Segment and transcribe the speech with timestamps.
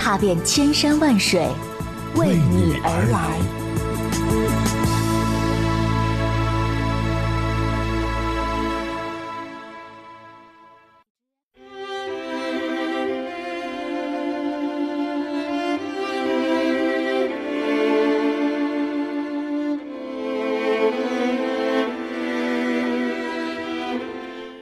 [0.00, 1.46] 踏遍千山万水，
[2.14, 3.38] 为你而来。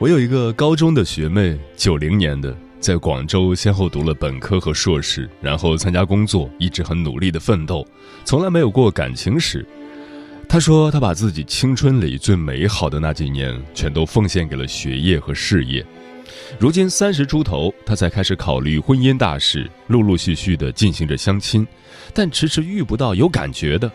[0.00, 7.86] 我有一个高中的学妹，九零年的，在广州先后读了本科和硕士，然后参加工作，一直很努力的奋斗，
[8.24, 9.66] 从来没有过感情史。
[10.48, 15.84] 她说，她把自己青春里最美好的那几年，全都奉献给了学业和事业。
[16.58, 21.66] 如今三十出头，她才开始考虑婚姻大事，陆陆续续的进行着相亲，
[22.14, 23.90] 但迟迟遇不到有感觉的。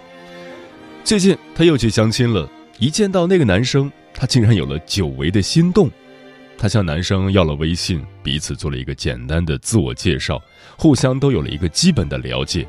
[1.04, 3.92] 最近，她又去相亲了，一见到那个男生。
[4.16, 5.90] 他竟然有了久违的心动，
[6.58, 10.42] 她向男生要了微信，彼此做了一个简单的自我介绍，
[10.78, 12.66] 互相都有了一个基本的了解。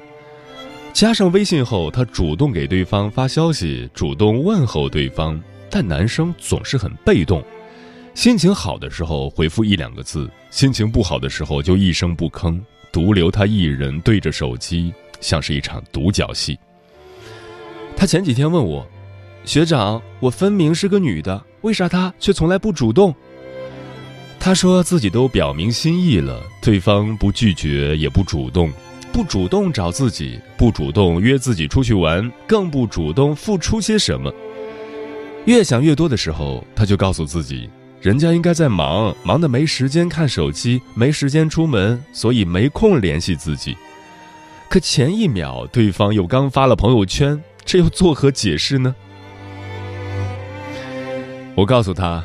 [0.93, 5.41] 加上微信后，她主动给对方发消息，主动问候对方，
[5.71, 7.45] 但男生总是很被动，
[8.15, 12.61] 心情好的时候回复一两个字，心情不好的时候就一声不吭，
[12.93, 16.59] 独留她一人对着手机，像是一场独角戏。
[17.97, 18.87] 她前几天问我。
[19.45, 23.15] 学长，我分明是个女的，为啥他却从来不主动？
[24.45, 28.71] 他说自己都表明心意了，对方不拒绝也不主动，
[29.11, 34.31] 不主动找自己，不主动约自己出去玩，更不主动付出些什么。
[35.47, 37.71] 越想越多的时候，他就告诉自己，
[38.03, 43.75] 人家应该在忙，忙的没时间看手机，没时间出门，所以没空联系自己。
[44.69, 48.95] 可前一秒，对方又刚发了朋友圈，这又作何解释呢？
[51.55, 52.23] 我告诉他，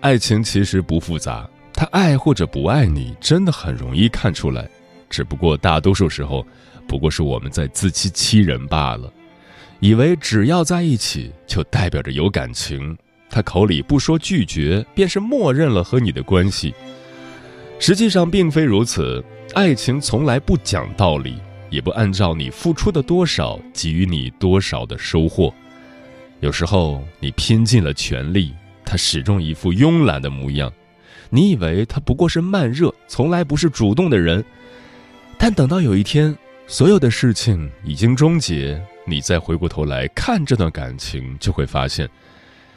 [0.00, 1.46] 爱情其实不复杂，
[1.78, 4.68] 他爱或者不爱你，真的很容易看出来。
[5.08, 6.44] 只不过大多数时候，
[6.88, 9.08] 不过是我们在自欺欺人罢了，
[9.78, 12.98] 以为只要在一起就代表着有感情，
[13.30, 16.74] 他口里不说拒绝，便是默认了和你的关系。
[17.78, 19.24] 实际上并非如此，
[19.54, 21.38] 爱情从来不讲道理，
[21.70, 25.54] 也不按照你付出的多少给予你多少的收获。
[26.40, 28.52] 有时候你拼尽了全力。
[28.84, 30.72] 他始终一副慵懒的模样，
[31.30, 34.44] 你以为他不过是慢热，从来不是主动的人。
[35.38, 42.08] 但等到有一天，所有的事情已经终结，你再回过头来看这段感情，就会发现，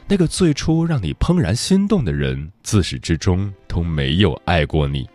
[0.06, 5.08] 那个最初让你怦然心动的人，自始至终都没有爱过你。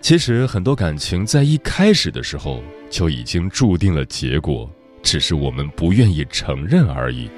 [0.00, 4.70] 其实很多感情在一开始的时候就已经注定了结果，
[5.02, 7.30] 只是我们不愿意承认而已。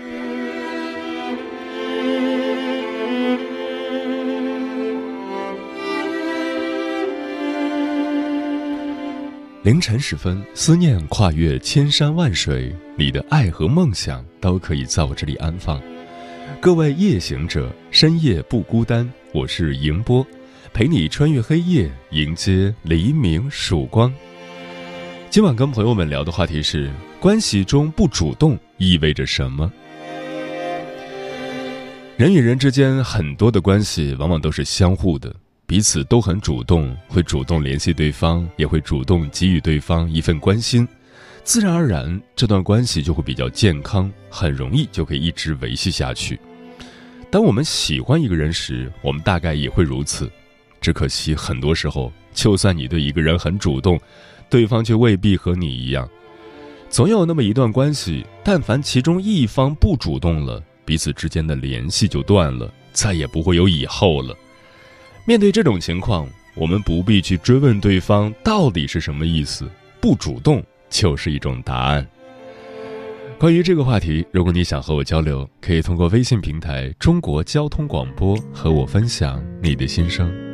[9.66, 15.82] 凌晨时分，思念跨越千山万水，你的爱和梦想都可以在我这里安放。
[16.60, 20.24] 各位夜行者，深夜不孤单，我是迎波，
[20.72, 24.14] 陪你穿越黑夜，迎接黎明曙光。
[25.30, 26.88] 今晚跟朋友们聊的话题是：
[27.18, 29.72] 关系中不主动意味着什么？
[32.16, 35.34] 人与人之间很多的关系，往往都是相互的。
[35.66, 40.86] 彼此都很主动，会主动联系对方，也会主动给予对方一份关心，
[41.42, 46.38] 自然而然，这段关系就会比较健康，很容易就可以一直维系下去。
[47.32, 50.30] 当我们喜欢一个人时，我们大概也会如此，
[50.80, 53.98] 只可惜很多时候，就算你对一个人很主动，
[54.48, 56.08] 对方却未必和你一样。
[56.88, 64.32] 总有那么一段关系，但凡其中一方不主动了，彼此之间的联系就断了，再也不会有以后了。
[65.28, 66.24] 面对这种情况，
[66.54, 69.68] 我们不必去追问对方到底是什么意思，
[70.00, 72.06] 不主动就是一种答案。
[73.36, 80.45] 关于这个话题，如果你想和我交流，可以通过微信平台“中国交通广播”和我分享你的心声。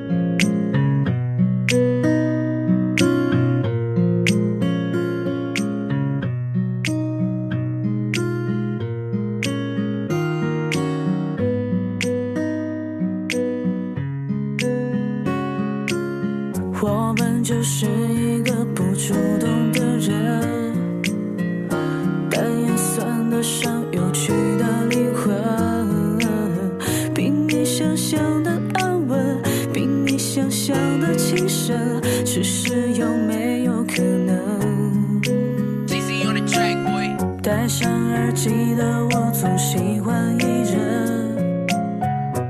[38.35, 41.67] 记得我总喜欢一人，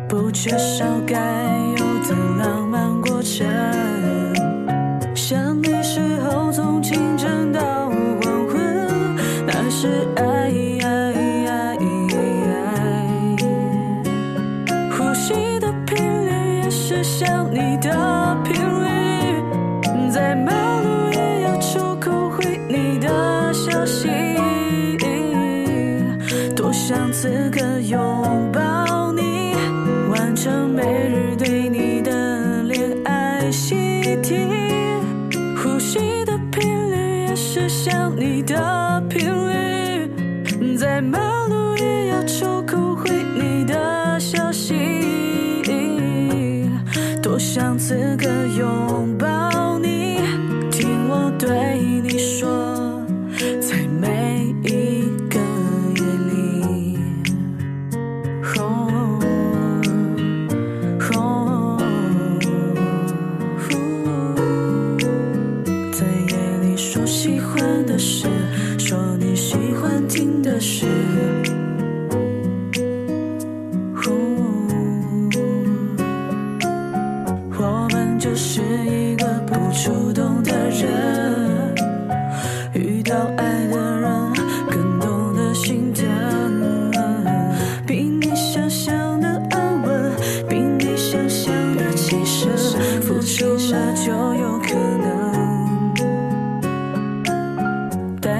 [0.08, 1.16] 不缺少该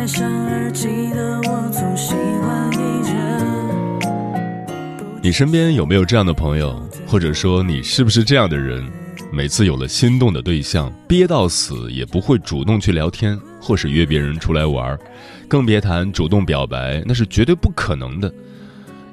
[0.03, 2.77] 戴上耳机的我总喜欢一
[3.09, 4.01] 人。
[5.23, 6.77] 你身边有没有这样的朋友，
[7.07, 8.85] 或者说你是不是这样的人？
[9.33, 14.99] 每次有了心动的对象，憋到死也不会主动去聊天，或是约别人出来玩，
[15.47, 18.35] 更别谈主动表白，那是绝对不可能的。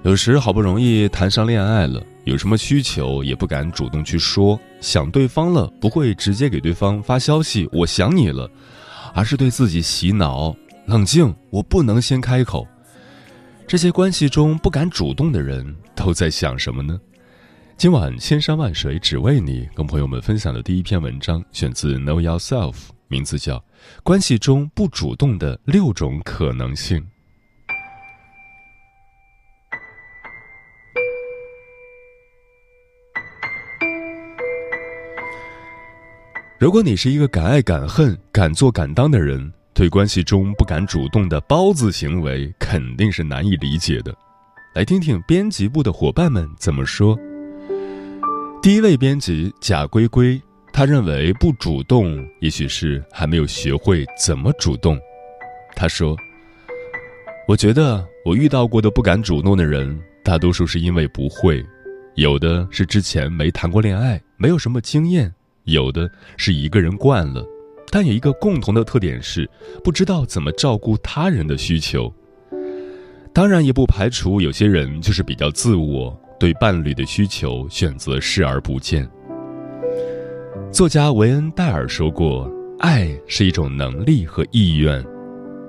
[0.01, 8.49] 有时好不容易谈上恋爱了，有什么需求也不敢主动去说，想对方了不会直接给对方发消息“我想你了”，
[9.13, 10.55] 而是对自己洗脑：
[10.89, 12.67] 冷静，我不能先开口。
[13.67, 16.99] 这些关系中不敢主动的人都在想什么呢？
[17.77, 22.73] 今晚千山万水只为你，跟朋友们分享的第一篇文章选自 Know Yourself，
[23.07, 23.57] 名字叫
[24.01, 26.97] 《关系中不主动的六种可能性》。
[36.57, 44.13] 如果你是一个敢爱敢恨、敢做敢当的人，对关系中不敢主动的包子行为肯定是难以理解的。
[44.75, 47.17] 来听听编辑部的伙伴们怎么说。
[48.61, 50.37] 第一位编辑贾龟龟，
[50.73, 54.99] 他认为不主动也许是还没有学会怎么主动。
[55.77, 56.13] 他说
[57.47, 61.65] ：“我觉得我遇到过的不敢主动的人，大多数是因为不会，
[62.15, 65.31] 有的是之前没谈过恋爱，没有什么经验；
[65.63, 67.45] 有的是一个人惯了，
[67.89, 69.49] 但有一个共同的特点是
[69.83, 72.13] 不知道怎么照顾他人的需求。
[73.33, 79.05] 当然，也不排除有些人就是比较自我。”对伴侣的需求选择视而不见。
[80.71, 82.49] 作家维恩·戴尔说过
[82.79, 85.05] ：“爱是一种能力和意愿，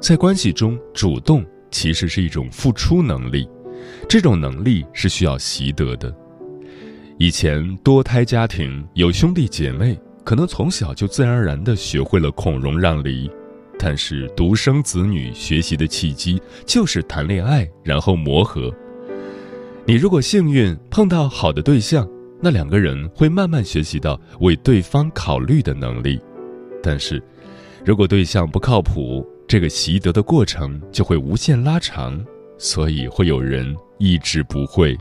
[0.00, 3.48] 在关系中主动其实是一种付出能力，
[4.08, 6.14] 这种能力是需要习得的。
[7.18, 9.98] 以前多胎家庭有兄弟姐妹，
[10.30, 13.28] 可能从小就自然而然地学会了孔融让梨，
[13.76, 18.72] 但是独生子女学习的契机就是谈恋爱，然后磨合。”
[19.84, 22.08] 你如果幸运碰到好的对象，
[22.40, 26.20] 那两个人会慢慢学习到为对方考虑的能力。
[26.80, 27.20] 但是，
[27.84, 32.24] 如果对象不靠谱，这个习得的过程就会无限拉长，
[32.56, 34.96] 所以会有人一直不会。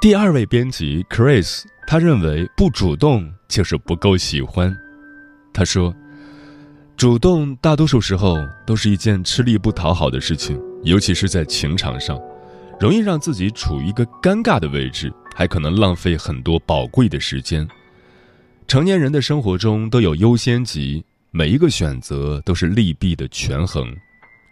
[0.00, 1.64] 第二位编辑 Chris。
[1.90, 4.76] 他认为不主动就是不够喜欢。
[5.54, 5.92] 他说
[6.98, 8.36] ：“主动大多数时候
[8.66, 12.20] 都是一件吃力不讨好的事情，尤其是在情场上，
[12.78, 17.66] 容易让自己处于一个尴尬的位置，还可能浪费很多宝贵的时间。
[18.66, 23.96] 成年人的生活中都有优先级，每一个选择都是利弊的权衡。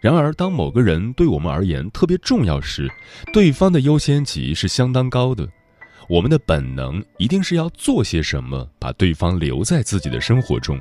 [0.01, 2.89] 然而，当某个人对我们而言特别重要时，
[3.33, 5.49] 对方的优先级是相当高的。
[6.09, 10.79] 我们的本能一定是要做些什么，把对方留在自己的生活中。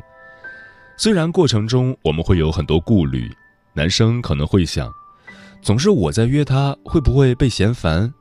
[0.97, 3.27] 虽然过程中我们会有很多顾虑，
[3.73, 4.93] 男生可能会想，
[5.61, 8.13] 总是我在约他，会不会被嫌烦？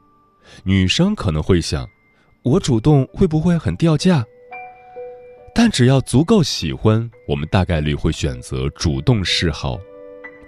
[0.62, 1.86] 女生可能会想，
[2.42, 4.24] 我主动会不会很掉价？
[5.54, 9.78] 但只要足够喜欢，我们大概率会选择主动示好。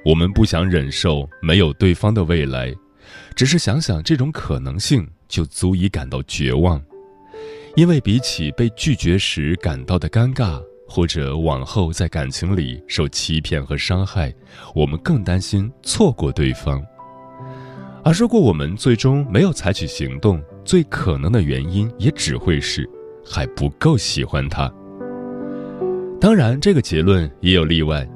[0.06, 2.72] 我们不想忍受没有对方的未来，
[3.34, 6.80] 只是想想这种可能性，就足以感到绝望。
[7.74, 14.32] 因为比起被拒绝时感到的尴尬，或者往后在感情里受欺骗和伤害，
[14.76, 16.80] 我们更担心错过对方。
[18.04, 22.88] 而如果我们最终没有采取行动，最可能的原因也只会是
[23.28, 24.72] 还不够喜欢他。
[26.20, 28.08] 当然，这个结论也有例外。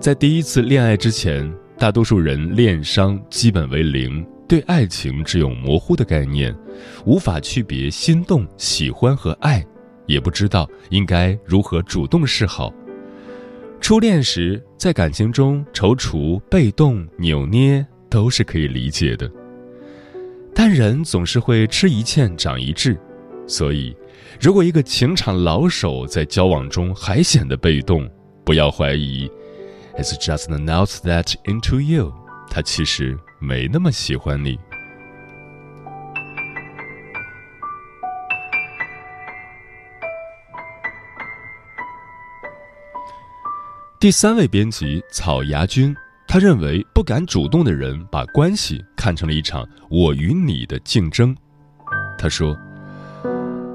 [0.00, 6.54] 在第一次恋爱之前，大多数人恋商基本为零，对爱情只有模糊的概念，
[7.04, 9.64] 无法区别心动、喜欢和爱，
[10.06, 12.72] 也不知道应该如何主动示好。
[13.80, 19.30] 初恋时，在感情中踌躇、被动、扭捏都是可以理解的。
[20.54, 22.96] 但人总是会吃一堑长一智，
[23.46, 23.96] 所以。
[24.38, 28.06] 如果一个情场老手在交往中还显得被动，
[28.44, 29.30] 不要怀疑
[29.98, 32.12] ，It's just announced that into you，
[32.50, 34.58] 他其实没那么喜欢你。
[43.98, 45.94] 第三位编辑草芽君，
[46.28, 51.36] 他认为不敢主动的人把关系看成了一场我与你的竞争。
[52.18, 52.56] 他说。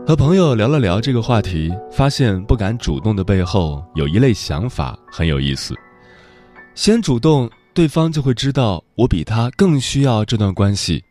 [0.07, 5.73] 和朋友聊了聊这个话题，发现不敢主动的背后有一类想法很有意思。
[6.73, 11.03] 先主动，对方就会知道我比他更需要这段关系。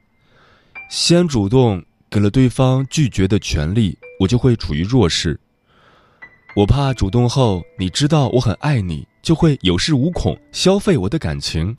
[0.89, 5.39] 先主动，给了对方拒绝的权利，我就会处于弱势。
[6.57, 11.77] 我怕主动后，你知道我很爱你，就会有恃无恐，消费我的感情。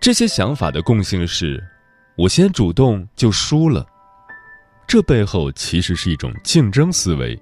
[0.00, 1.64] 这些想法的共性是，
[2.16, 3.86] 我先主动就输了。
[4.86, 7.38] 这背后其实是一种竞争思维。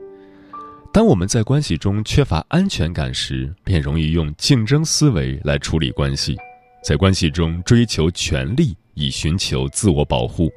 [0.95, 6.37] 当我们在关系中缺乏安全感时，便容易用竞争思维来处理关系，
[6.85, 10.49] 在关系中追求权利以寻求自我保护，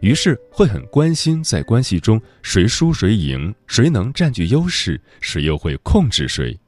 [0.00, 6.58] 于是会很关心在关系中谁输谁赢，谁能占据优势，谁又会控制谁。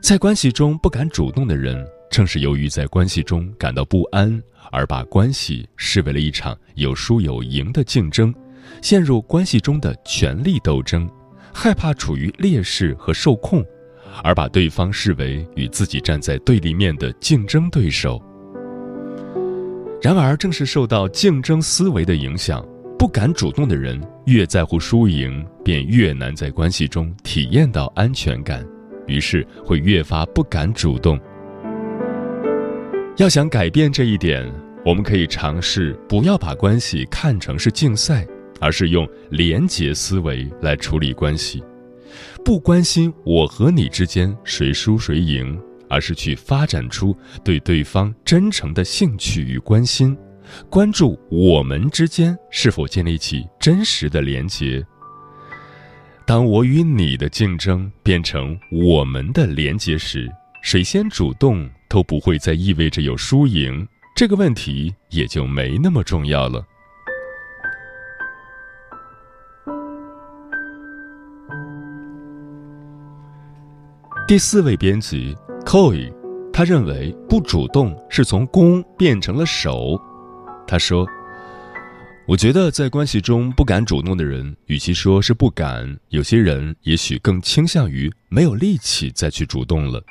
[0.00, 4.40] 在关系中不敢主动的人，正是由于在关系中感到不安，
[4.70, 8.32] 而把关系视为了一场有输有赢的竞争。
[8.80, 11.10] 陷入关系中的权力斗争，
[11.54, 13.64] 害怕处于劣势和受控，
[14.24, 18.20] 而把对方视为与自己站在对立面的竞争对手。
[20.02, 22.62] 然而，正是受到竞争思维的影响，
[22.98, 28.66] 不敢主动的人越在乎输赢，便越难在关系中体验到安全感，
[29.06, 31.18] 于是会越发不敢主动。
[33.16, 34.52] 要想改变这一点，
[34.84, 38.26] 我们可以尝试不要把关系看成是竞赛。
[38.60, 41.62] 而是用廉洁思维来处理关系，
[42.44, 50.16] 不关心我和你之间谁输谁赢，而是去发展出对对方真诚的兴趣与关心，
[50.70, 54.84] 关注我们之间是否建立起真实的连结。
[56.26, 60.30] 当我与你的竞争变成我们的连结时，
[60.62, 66.64] 谁先主动都不会再意味着有输赢，这个问题也就没那么重要了。
[74.26, 76.10] 第四位编辑 Koi，
[76.50, 80.00] 他认为不主动是从攻变成了守。
[80.66, 81.06] 他说
[82.26, 90.02] ：“我觉得在关系中不敢主动的人，与其说是不敢，有些人也许更倾向于没有力气再去主动了。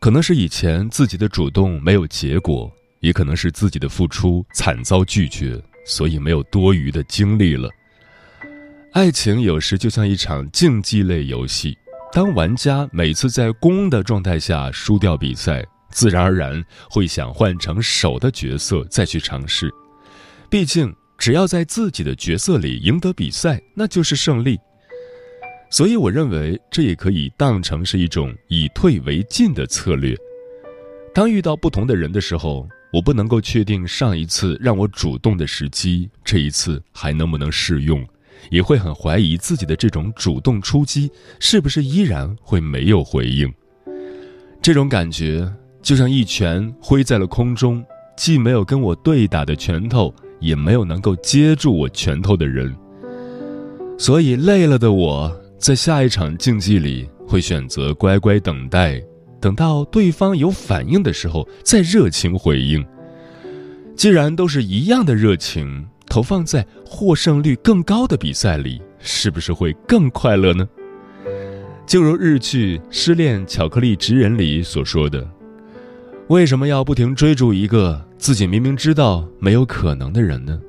[0.00, 7.68] 可能是以前自己的主动没有结果，也可能是自己的付出惨遭拒绝，所以没有多余的精力了。
[8.94, 11.76] 爱情有时就像一场竞技类游戏。”
[12.12, 19.70] 当玩家每次在攻的状态下输掉比赛，自然而然会想换成守的角色再去尝试。
[20.48, 24.58] 毕竟，只要在自己的角色里赢得比赛，那就是胜利。
[25.70, 30.16] 所以，我认为这也可以当成是一种以退为进的策略。
[31.14, 38.04] 当遇到不同的人的时候，我不能够确定上一次让我主动的时机，这一次还能不能适用。
[38.48, 43.52] 也会很怀疑自己的这种主动出击是不是依然会没有回应。
[44.62, 45.50] 这种感觉
[45.82, 47.84] 就像一拳挥在了空中，
[48.16, 52.74] 既没有跟我对打的拳头，也没有能够接住我拳头的人。
[53.98, 59.02] 所以累了的我，在下一场竞技里会选择乖乖等待，
[59.40, 62.84] 等到对方有反应的时候再热情回应。
[63.96, 70.68] 既然都是一样的热情，投放在获胜率更高的比赛里，是不是会更快乐呢？
[71.86, 75.26] 就如日剧《失恋巧克力职人》里所说的。
[76.26, 80.60] 为什么要不停追逐一个自己明明知道没有可能的人呢？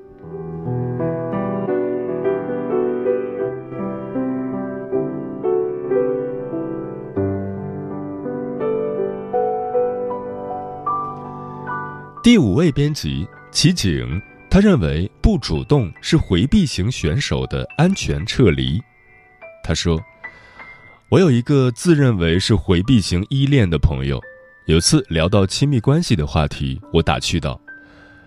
[12.24, 14.22] 第五位编辑齐景，
[14.52, 18.82] 他认为不主动是回避型选手的安全撤离。
[19.64, 19.98] 他说
[21.08, 24.22] ：“我有一个自认为是回避型依恋的朋友。”
[24.68, 27.58] 有次聊到亲密关系的话题，我打趣道：“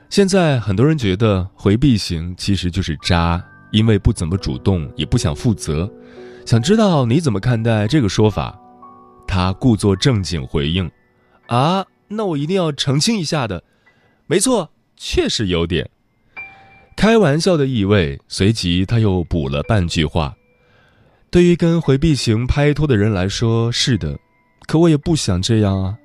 [0.09, 5.93] 现在很多人觉得回避型其实就是渣，因为不怎么主动，也不想负责。
[6.47, 8.59] 想知道你怎么看待这个说法？”
[9.29, 10.91] 他故作正经回应
[11.49, 13.63] ：“啊，那我一定要澄清一下的，
[14.27, 15.91] 没错，确实有点
[16.97, 20.35] 开玩笑的意味。”随即他又补了半句话
[21.31, 24.19] ：“对于跟回避型拍拖的人来说，是的，
[24.67, 25.99] 可我也不想这样啊。”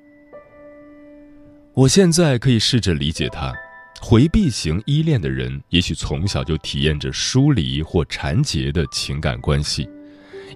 [1.72, 3.54] 我现在可以试着理解他，
[4.00, 9.88] 回避型依恋的人，也许从小就体验着疏离或缠结的情感关系，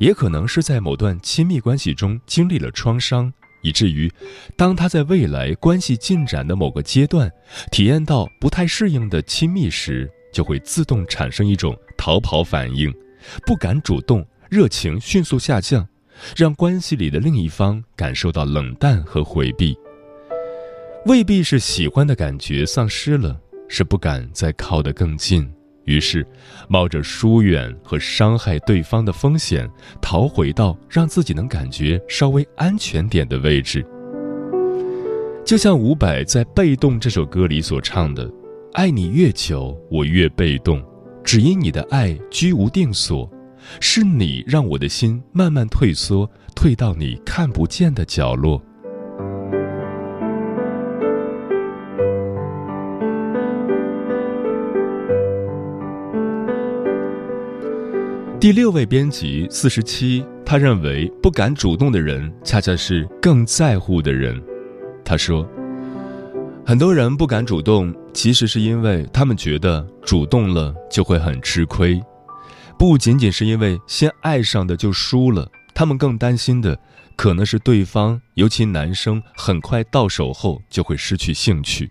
[0.01, 4.13] 也可能是在某段亲密关系中经历了创伤，以至于，
[4.57, 7.31] 当他在未来关系进展的某个阶段，
[7.71, 12.93] 体验到不太适应的亲密时，就会自动产生一种逃跑反应，
[13.47, 15.89] 不敢主动，热情迅速下降，
[16.37, 19.75] 让关系里的另一方感受到冷淡和回避。
[21.07, 25.49] 未必是喜欢的感觉丧失了，是不敢再靠得更近，
[25.85, 26.27] 于是
[26.69, 29.71] 冒着疏远和伤害对方的风险，
[30.03, 33.87] 逃回到让自己能感觉稍微安全点的位置。
[35.45, 38.27] 就像伍佰在《被动》这首歌里所唱的
[38.75, 40.83] ：“爱你越久，我越被动，
[41.23, 43.31] 只因你的爱居无定所，
[43.79, 48.61] 是你让我的心慢慢退缩，退到你看不见的角落。”
[58.41, 64.43] 第六位编辑四十七，他认为不敢主动的人，恰恰是更在乎的人。
[65.05, 65.49] 他说，
[66.67, 72.03] 很多人不敢主动，其实是因为他们觉得主动了就会很吃亏，
[72.79, 76.79] 不仅仅是因为先爱上的就输了，他们更担心的
[77.17, 81.91] 可能是对方，尤其男生很快到手后就会失去兴趣。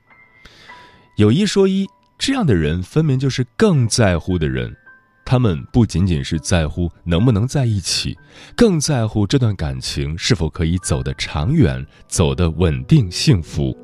[1.17, 1.85] 有一说一，
[2.17, 4.75] 这样的人分明就是更在乎的人。
[5.23, 8.17] 他们不仅仅是在乎能不能在一起，
[8.57, 13.77] 更在乎这段感情是否可以走得长远、走得稳定、幸福。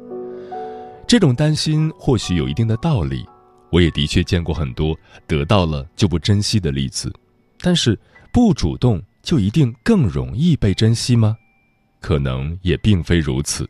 [1.10, 3.26] 这种担心或许有一定的道理，
[3.72, 4.96] 我也的确见过很多
[5.26, 7.12] 得到了就不珍惜的例子。
[7.62, 7.98] 但是，
[8.32, 11.36] 不主动就一定更容易被珍惜吗？
[12.00, 13.68] 可能也并非如此。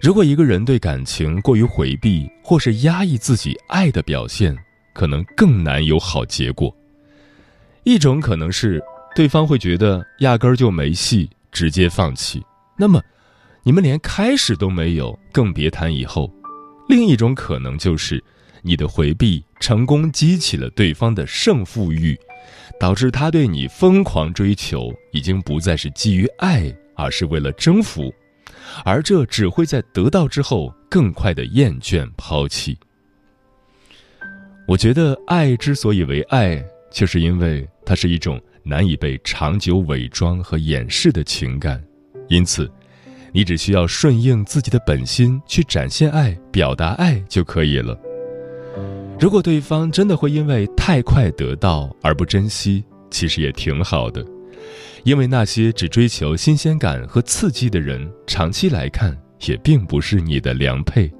[0.00, 4.58] 如果一个人对感情过于回避，或是压抑自己爱的表现，
[4.92, 6.76] 可能更难有好结果。
[7.84, 8.82] 一种可能是
[9.14, 12.44] 对方会觉得压根儿就没戏，直接放弃，
[12.76, 13.00] 那么
[13.66, 16.30] 你们连开始都没有，更别谈以后。
[16.86, 18.22] 另一种可能就是
[18.60, 22.14] 你的回避成功激起了对方的胜负欲，
[22.78, 28.12] 导致他对你疯狂追求，已经不再是基于爱，而是为了征服，
[28.84, 32.76] 而这只会在得到之后更快的厌倦抛弃。
[34.68, 41.82] 我觉得爱之所以为爱，就是因为它是一种难以被长久伪装和掩饰的情感。
[42.28, 42.70] 因此，
[43.36, 47.98] 你只需要顺应自己的本心去展现爱、表达爱就可以了。
[49.18, 54.24] 如果对方真的会因为太快得到而不珍惜，其实也挺好的，
[55.02, 59.16] 因为那些只追求新鲜感和刺激的人，长期来看
[59.46, 61.10] 也并不是你的良配。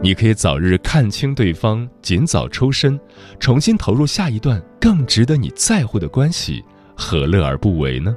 [0.00, 2.96] 你可以早日看清对方，尽早抽身，
[3.40, 6.62] 重新投入下一段更值得你在乎的关系，
[6.96, 8.16] 何乐而不为呢？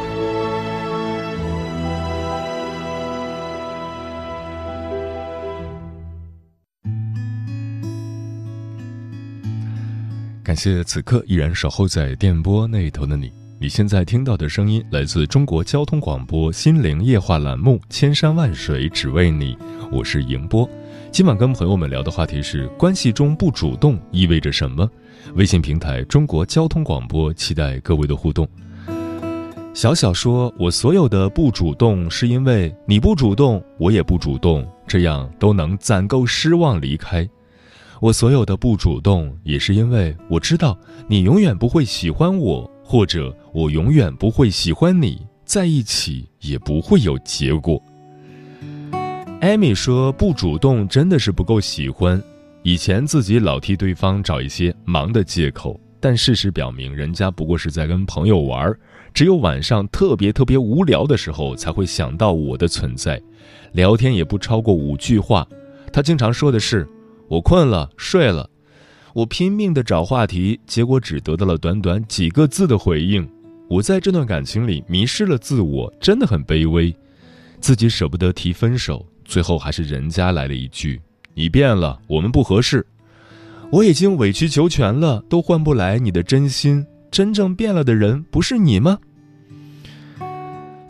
[10.51, 13.31] 感谢此刻依然守候在电波那头的你。
[13.57, 19.55] 你现在听到的声音来自中国交通广播心灵夜话栏目《千山万水只为你》，
[19.93, 20.69] 我是迎波。
[21.09, 24.91] 今晚跟朋友们聊的话题是：关系中不主动意味着什么？
[25.35, 28.45] 微信平台中国交通广播，期待各位的互动。
[29.73, 37.25] 小小说：“我所有的不主动，是因为你不主动，我也不主动，这样都能攒够失望离开。”
[38.01, 40.75] 我所有的不主动，也是因为我知道
[41.07, 47.79] 你永远不会喜欢我，或者我永远不会喜欢你，在一起也不会有结果。
[49.39, 52.19] 艾米说：“不主动真的是不够喜欢。
[52.63, 58.79] 以前自己老替对方找一些忙的借口，但事实表明，人家不过是在跟朋友玩儿，
[59.13, 63.21] 只有晚上特别特别无聊的时候才会想到我的存在，
[63.73, 65.47] 聊天也不超过五句话。
[65.93, 66.87] 他经常说的是。”
[67.31, 68.49] 我困了，睡了。
[69.13, 73.25] 我拼命的找话题，结果只得到了短短几个字的回应。
[73.69, 76.93] 我在这段感情里迷失了自我，真的很卑微。
[77.61, 80.99] 自己舍不得提分手，最后还是人家来了一句
[81.33, 82.85] ：“你变了，我们不合适。”
[83.71, 86.85] 我已经委曲求全了，都换不来你的真心。
[87.09, 88.99] 真正变了的人不是你吗？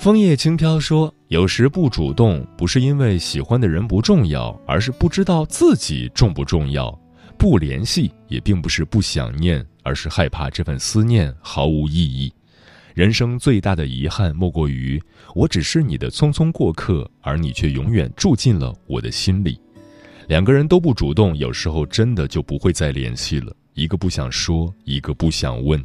[0.01, 6.91] 枫叶轻飘说：“有时不主动，不是因为喜欢的人不重要，而是不知道自己重不重要。
[7.37, 12.33] 不联系也并不是不想念，而是害怕这份思念毫无意义。
[12.95, 14.99] 人生最大的遗憾，莫过于
[15.35, 19.61] 我只是你的匆匆过客，而你却永远住进了我的心里。
[20.27, 23.55] 两个人都不主动，有时候真的就不会再联系了。
[23.75, 25.79] 一个不想说，一个不想问。”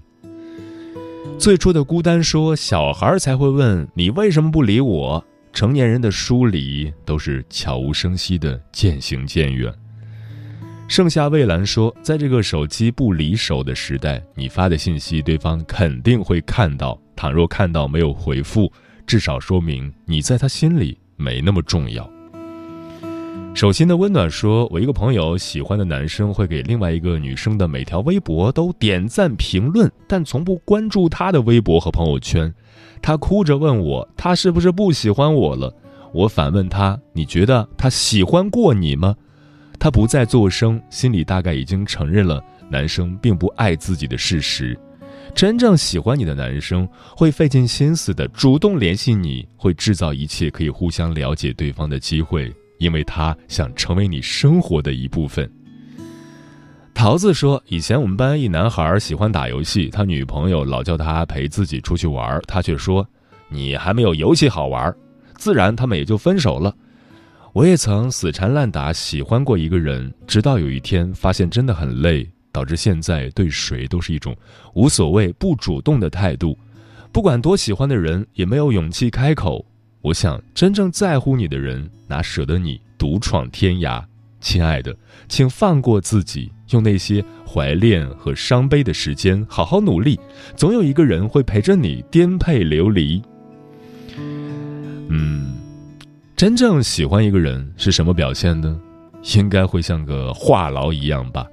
[1.38, 9.72] 最初的孤单说：“小孩才会问你为什么不理我，成年人的疏离都是悄无声息的渐行渐远。”
[10.88, 18.72] 盛夏蔚蓝说：“在这个手机不离手的时代，你发的信息对方肯定会看到，倘若看到没有回复，
[19.06, 22.10] 至少说明你在他心里没那么重要。”
[23.56, 32.52] 手心的温暖说：“我一个朋友喜欢的男生会给另外一个女生的每条微博都点赞评论，但从不关注她的微博和朋友圈。
[33.00, 35.74] 他哭着问我，他是不是不喜欢我了？
[36.12, 39.16] 我反问他，你觉得他喜欢过你吗？
[39.78, 44.78] 他不再作声，心里大概已经承认了男生并不爱自己的事实。
[45.34, 55.50] 真正喜欢你的男生会费尽心思的主动联系你，会制造一切可以互相了解对方的机会。”因为他想成为你生活的一部分。
[56.94, 63.06] 桃子说：“以前我们班一男孩喜欢打游戏，他女朋友老叫他陪自己出去玩，他却说
[63.50, 64.94] ：‘你还没有游戏好玩。’
[65.36, 66.74] 自然他们也就分手了。
[67.52, 74.34] 我也曾死缠烂打喜欢过一个人，直到有一天发现真的很累，导致现在对谁都是一种
[74.74, 76.58] 无所谓、不主动的态度。
[77.12, 79.64] 不管多喜欢的人，也没有勇气开口。”
[80.06, 84.00] 我想，真正在乎你的人，哪舍得你独闯天涯？
[84.40, 90.16] 亲爱的，请放过自己，用那些怀恋和伤悲的时间好好努力，
[90.54, 93.20] 总有一个人会陪着你颠沛流离。
[95.08, 95.56] 嗯，
[96.36, 98.80] 真正喜欢一个人是什么表现呢？
[99.34, 101.44] 应该会像个话痨一样吧，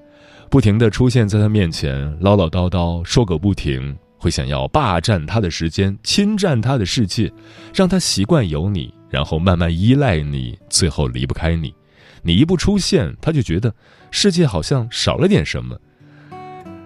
[0.51, 3.97] 不停的出现在他面前，唠唠叨叨说个不停。
[4.23, 7.29] 会想要霸占他的时间，侵占他的世界，
[7.73, 11.73] 让他习惯有你，然后慢慢依赖你，最后离不开你。
[12.21, 13.75] 你一不出现，他就觉得
[14.09, 15.77] 世界好像少了点什么。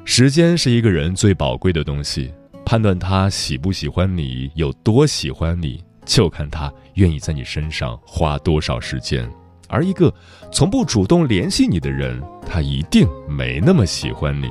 [0.04, 2.34] 时间是一个人最宝贵的东西，
[2.66, 9.30] 判断他喜不喜欢你，有多喜欢你，就看他愿意在你身上花多少时间。
[9.70, 10.12] 而一个
[10.52, 14.50] 从不主动联系你的人，他一定没那么喜欢你。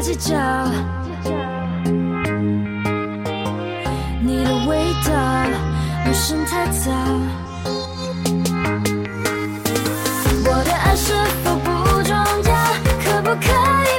[0.00, 0.34] 计较
[4.22, 5.10] 你的味道，
[6.06, 6.90] 陌生太早。
[10.46, 11.12] 我的爱是
[11.44, 11.68] 否不
[12.02, 12.52] 重要？
[13.04, 13.44] 可不可
[13.84, 13.89] 以？